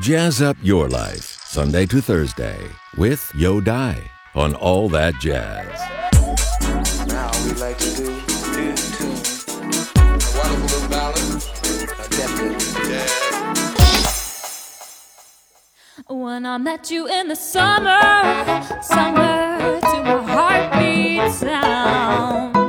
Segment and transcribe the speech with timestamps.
[0.00, 2.58] Jazz up your life, Sunday to Thursday,
[2.96, 5.68] with Yo Dai on All That Jazz.
[7.08, 9.20] Now we like to do do tune.
[9.96, 11.42] A wonderful little ballad.
[11.92, 12.58] A definite
[12.88, 13.34] jazz.
[16.08, 18.00] When I met you in the summer,
[18.80, 22.61] summer to my heartbeat sound.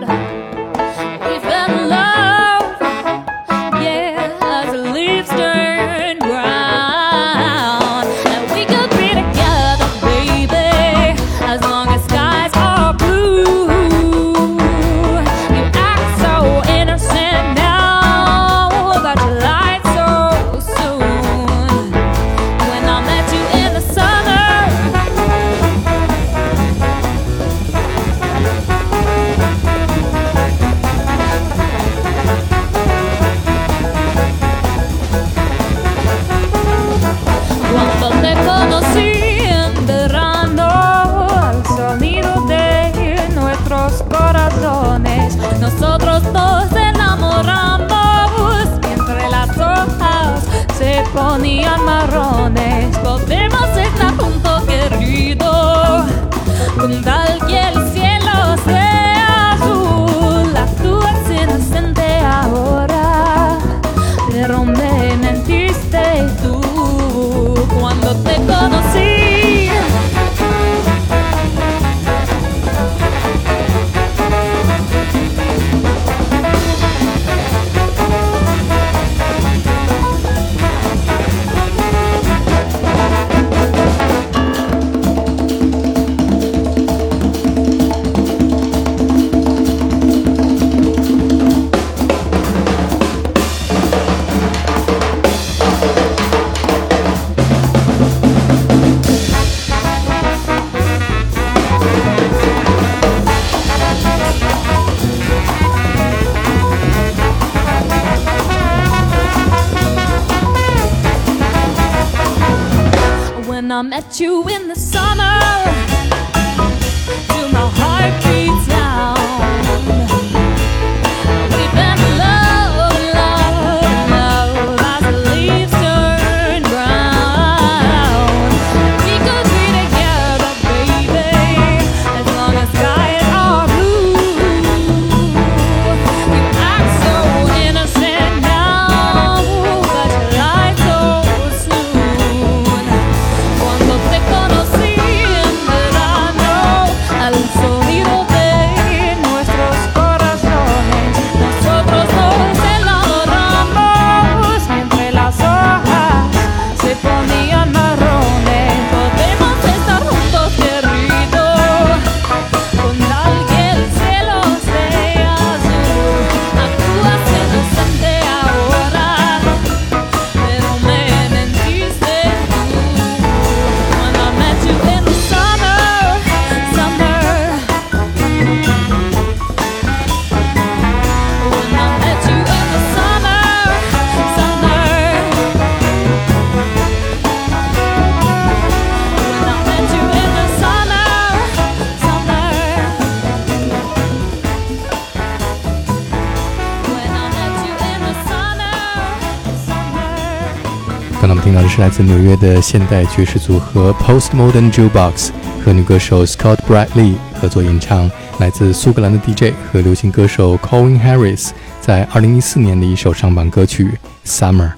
[201.54, 205.30] 听到的是来自纽约的现代爵士组合 Postmodern Jukebox
[205.64, 208.10] 和女歌手 Scott Bradley 合作演唱，
[208.40, 213.92] 来自苏格兰的 DJ 和流行歌手 Colin Harris 在2014年的一首上榜歌曲
[214.26, 214.72] Summer。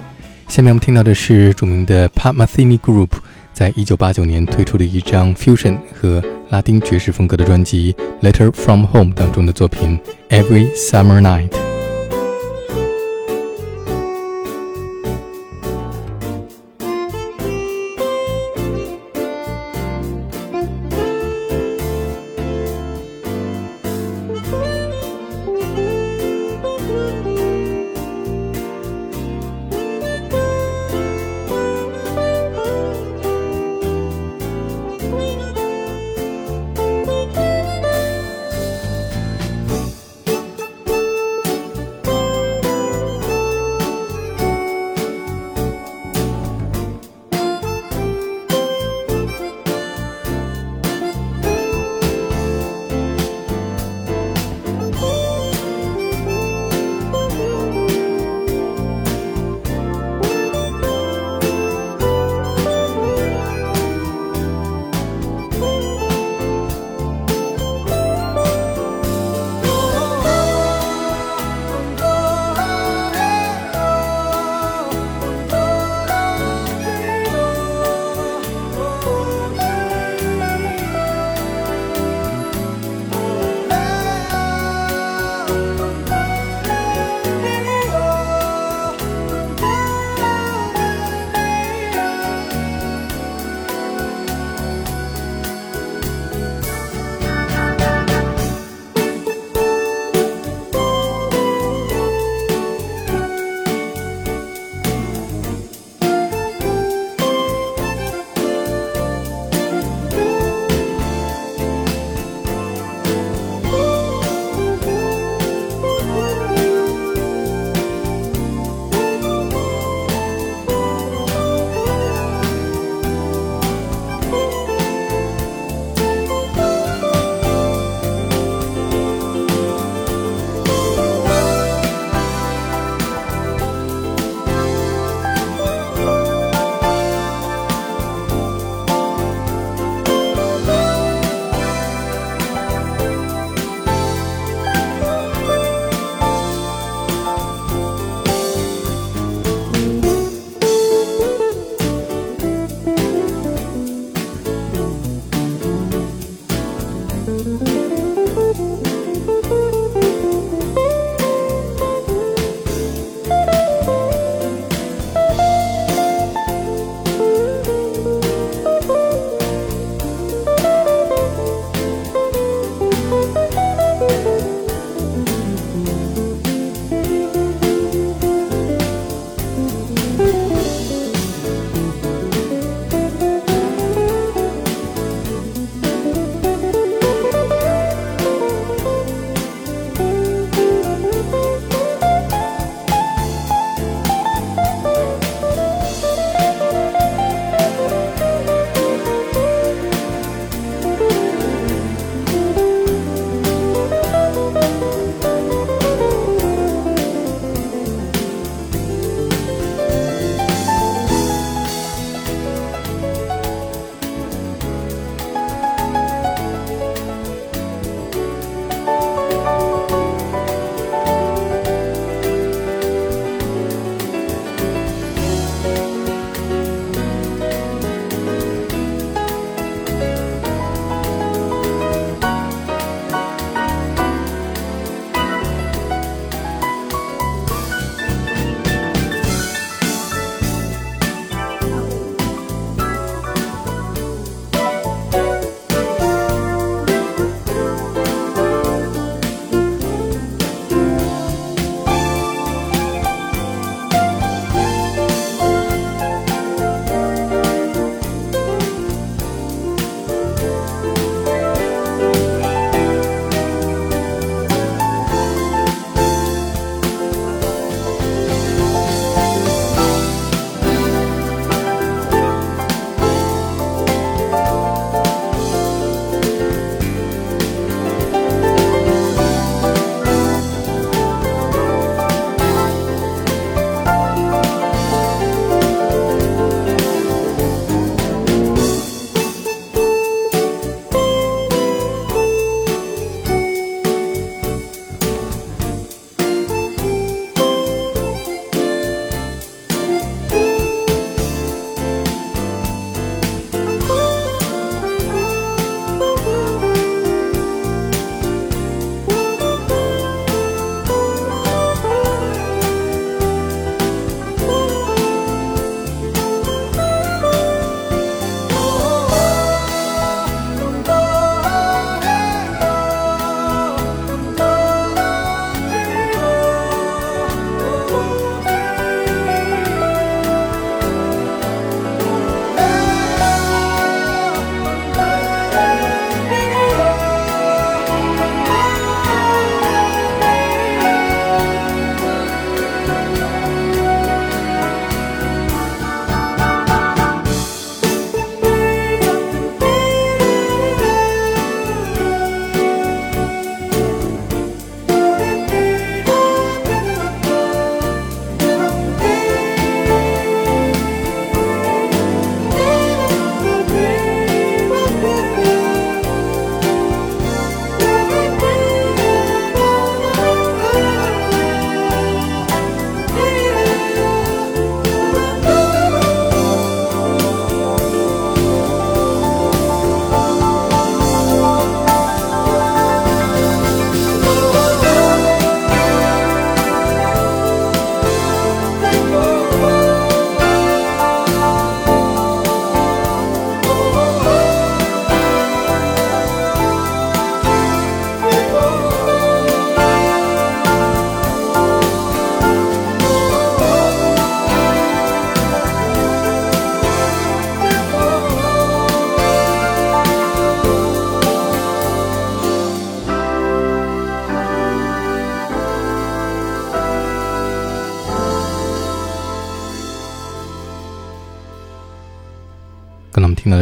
[0.50, 3.12] 下面我们听到的是著名的 Pat Metheny Group
[3.54, 9.98] 在1989年推出的一张 fusion 和拉丁爵士风格的专辑 Letter from Home 当中的作品
[10.30, 11.75] Every Summer Night。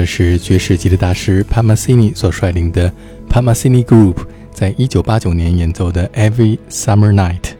[0.05, 2.91] 是爵士吉他大师 p a m a s i n i 所率领的
[3.29, 4.17] p a m a s i n i Group
[4.51, 7.52] 在一九八九年演奏的 Every Summer Night。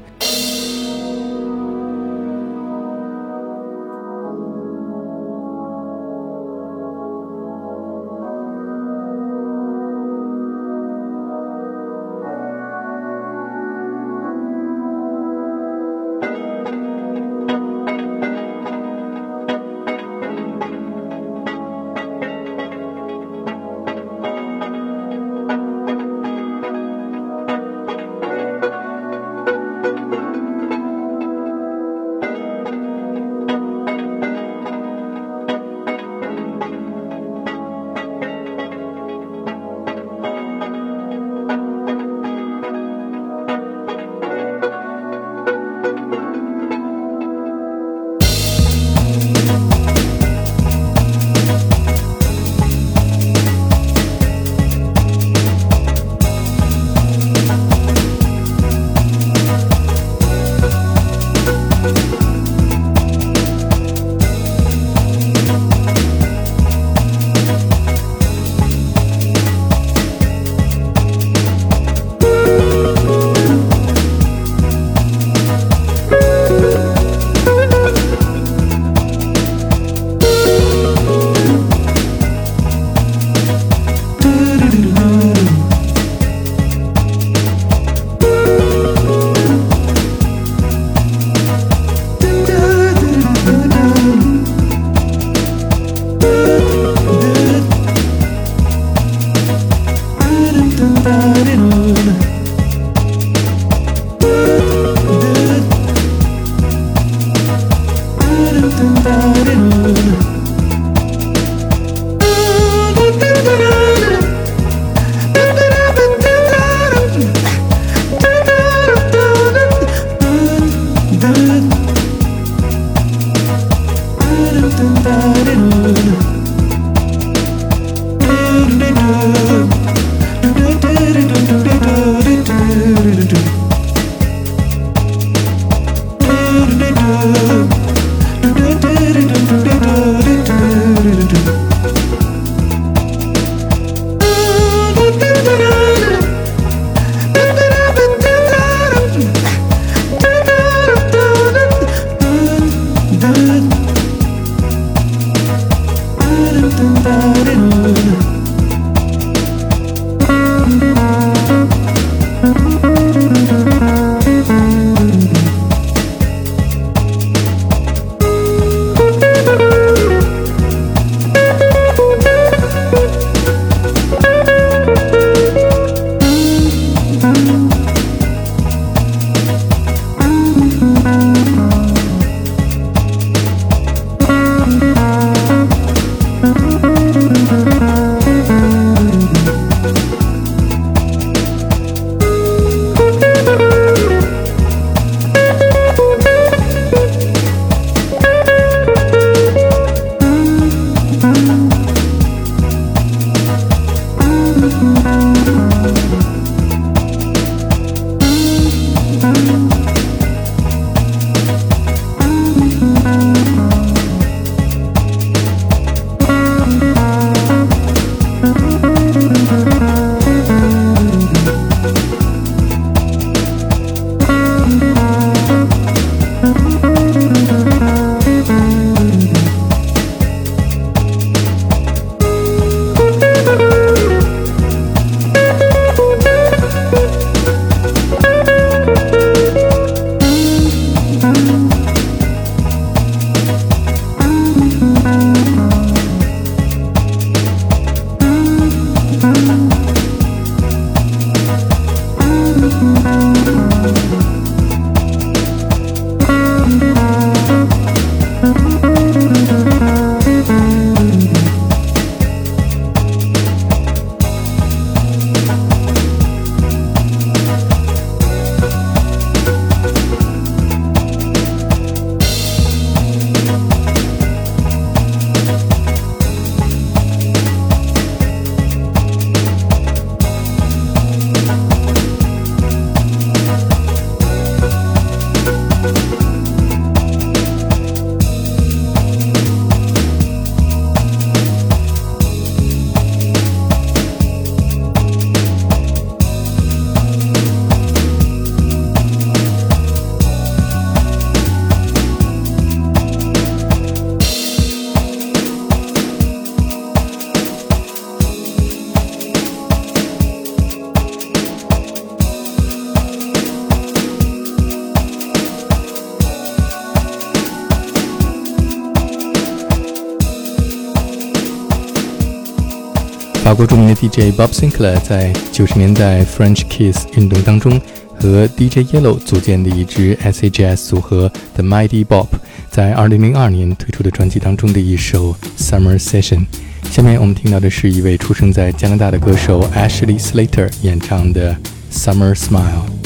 [323.54, 327.80] 法国著名的 DJ Bob Sinclair 在九十年代 French Kiss 运动当中
[328.20, 332.30] 和 DJ Yellow 组建的一支 S.H.S 组合 The Mighty Bob，
[332.72, 336.48] 在二零零二年推出的专辑当中的一首 Summer Session。
[336.90, 341.56] 下面我们听到的是一位出生在加拿大的歌手 Ashley Slater 演唱的
[341.92, 343.03] Summer Smile。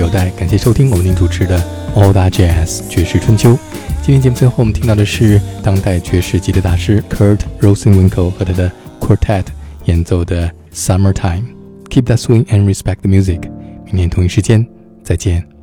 [0.00, 1.58] 有待，感谢收听我们您主持的
[1.94, 3.56] All That Jazz 爵士春秋。
[4.02, 9.44] 今天节目最后我们听到的是当代爵士吉他大师 Kurt Rosenwinkel 和他的 Quartet
[9.84, 11.44] 演奏的 Summertime。
[11.88, 13.42] Keep that swing and respect the music。
[13.86, 14.66] 明天同一时间
[15.02, 15.53] 再见。